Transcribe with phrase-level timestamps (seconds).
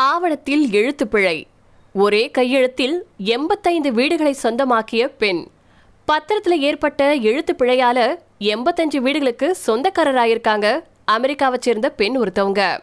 [0.00, 1.44] ஆவணத்தில் எழுத்துப்பிழை.
[1.94, 5.46] ஒரே கையெழுத்தில் எண்பத்தைந்து வீடுகளை சொந்தமாக்கிய பெண்.
[6.04, 12.80] பத்திரத்தில் ஏற்பட்ட எழுத்து பிழையால எண்பத்தஞ்சு வீடுகளுக்கு சொந்தக்காரராயிருக்காங்க அமெரிக்காவை சேர்ந்த பெண் ஒருத்தவங்க.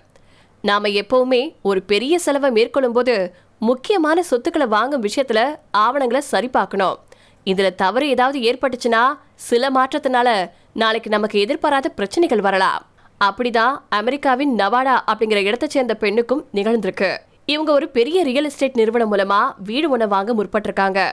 [0.61, 6.97] நாம எப்பவுமே ஒரு பெரிய செலவை மேற்கொள்ளும் போது முக்கியமான சொத்துக்களை வாங்கும் விஷயத்துல ஆவணங்களை சரி பார்க்கணும்
[7.45, 12.86] இதுல தவறு ஏதாவது ஏற்பட்டுச்சுன்னா சில மாற்றத்தினால நாளைக்கு நமக்கு எதிர்பாராத பிரச்சனைகள் வரலாம்.
[13.25, 17.17] அப்படிதான் அமெரிக்காவின் நவாடா அப்படிங்கிற இடத்தை சேர்ந்த பெண்ணுக்கும் நிகழ்ந்திருக்கு.
[17.45, 21.11] இவங்க ஒரு பெரிய ரியல் எஸ்டேட் நிறுவனம் மூலமா வீடு ஒன்று வாங்க முற்பட்டிருக்காங்க.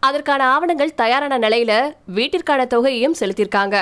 [0.00, 3.76] அதற்கான ஆவணங்கள் தயாரான நிலையில வீட்டிற்கான தொகையையும் செலுத்தியிருக்காங்க.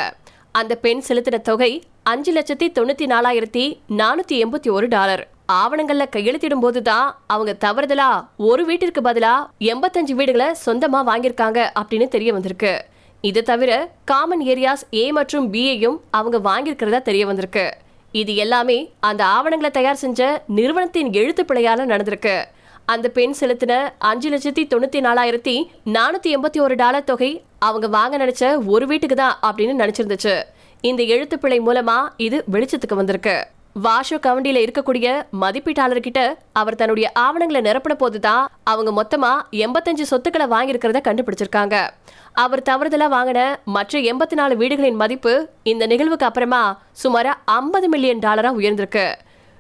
[0.53, 5.29] அந்த பெண் செலுத்தின தொகை அஞ்சு லட்சத்தி தொண்ணூத்தி நாலாயிரத்தி நானூத்தி எண்பத்தி ஒரு டாலர்.
[5.53, 12.85] ஆவணங்கள்ல கையெழுத்திடும் போதுதான் அவங்க தவறுதலா ஒரு வீட்டிற்கு பதிலா எண்பத்தஞ்சு வீடுகளை சொந்தமா வாங்கியிருக்காங்க அப்படின்னு தெரிய வந்திருக்கு.
[13.29, 13.71] இது தவிர
[14.11, 17.65] காமன் ஏரியாஸ் ஏ மற்றும் பியையும் அவங்க வாங்கியிருக்கிறதா தெரிய வந்திருக்கு.
[18.13, 18.77] இது எல்லாமே
[19.09, 20.21] அந்த ஆவணங்களை தயார் செஞ்ச
[20.59, 22.37] நிறுவனத்தின் எழுத்து பிழையால நடந்திருக்கு.
[22.93, 23.75] அந்த பெண் செலுத்தின
[24.11, 25.57] அஞ்சு லட்சத்தி தொண்ணூத்தி நாலாயிரத்தி
[25.97, 30.43] நானூத்தி எண்பத்தி ஒரு டாலர் தொகை அவங்க வாங்க நினைச்ச ஒரு வீட்டுக்கு தான் அப்படின்னு நினைச்சிருந்துச்சு.
[30.81, 33.37] இந்த எழுத்துப்பிழை மூலமா இது வெளிச்சத்துக்கு வந்திருக்கு.
[33.75, 41.89] வாஷோ கவுண்டியில இருக்கக்கூடிய மதிப்பீட்டாளர்கிட்ட அவர் தன்னுடைய ஆவணங்களை நிரப்பின போதுதான் அவங்க மொத்தமா எண்பத்தஞ்சு சொத்துக்களை வாங்கியிருக்கிறத கண்டுபிடிச்சிருக்காங்க.
[42.33, 48.51] அவர் தவறுதலா வாங்கின மற்ற எண்பத்தி நாலு வீடுகளின் மதிப்பு இந்த நிகழ்வுக்கு அப்புறமா சுமார் ஐம்பது மில்லியன் டாலரா
[48.59, 49.15] உயர்ந்திருக்கு.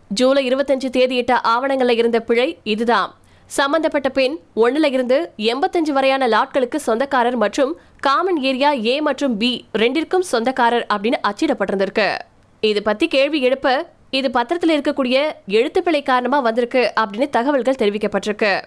[0.08, 3.14] ஜூலை இருபத்தஞ்சு தேதியிட்ட ஆவணங்களில் இருந்த பிழை இதுதான்.
[3.46, 10.28] சம்பந்தப்பட்ட பெண் ஒன்றுல இருந்து எண்பத்தஞ்சு வரையான லாட்களுக்கு சொந்தக்காரர் மற்றும் காமன் ஏரியா ஏ மற்றும் பி ரெண்டிற்கும்
[10.32, 12.18] சொந்தக்காரர் அப்படின்னு அச்சிடப்பட்டிருந்திருக்கு.
[12.60, 15.16] இது பத்தி கேள்வி எழுப்ப இது பத்திரத்தில் இருக்கக்கூடிய
[15.48, 18.62] எழுத்துப்பிழை காரணமா வந்திருக்கு அப்படின்னு தகவல்கள் தெரிவிக்கப்பட்டிருக்கு.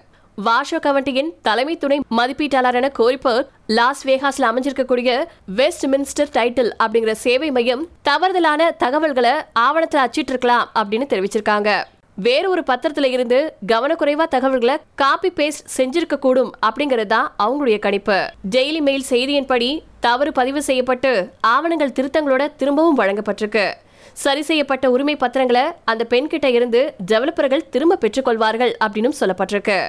[0.46, 7.88] வாஷோ கவண்டியின் தலைமை துணை மதிப்பீட்டாளரான கோரிப்பர் லாஸ் வேகாஸ்ல அமைஞ்சிருக்கக்கூடிய வெஸ்ட் மின்ஸ்டர் டைட்டில் அப்படிங்கிற சேவை மையம்
[8.10, 11.84] தவறுதலான தகவல்களை ஆவணத்தில் அச்சிட்டு இருக்கலாம் அப்படின்னு தெரிவிச்சிருக்காங்க.
[12.16, 18.28] வேற ஒரு பத்திரத்துல இருந்து கவனக்குறைவா தகவல்களை காப்பி பேஸ்ட் செஞ்சிருக்க கூடும் அப்படிங்கிறது தான் அவங்களுடைய கணிப்பு.
[18.50, 23.74] டெய்லி மெயில் செய்தியின்படி தவறு பதிவு செய்யப்பட்டு ஆவணங்கள் திருத்தங்களோட திரும்பவும் வழங்கப்பட்டிருக்கு.
[24.12, 29.80] சரி செய்யப்பட்ட உரிமை பத்திரங்களை அந்த பெண்கிட்ட இருந்து டெவலப்பர்கள் திரும்ப பெற்றுக்கொள்வார்கள் அப்படின்னு சொல்லப்பட்டிருக்கு.